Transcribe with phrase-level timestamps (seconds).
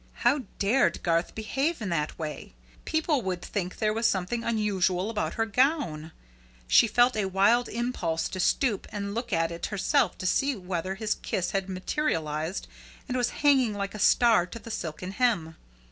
[0.25, 2.55] How dared Garth behave in that way?
[2.85, 6.11] People would think there was something unusual about her gown.
[6.67, 10.95] She felt a wild impulse to stoop and look at it herself to see whether
[10.95, 12.67] his kiss had materialised
[13.07, 15.55] and was hanging like a star to the silken hem.